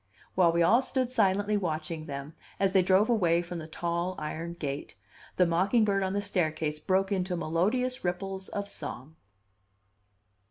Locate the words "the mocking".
5.35-5.85